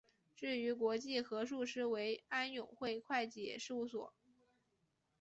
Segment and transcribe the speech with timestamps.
[0.35, 4.11] 至于国际核数师为安永会计师事务所。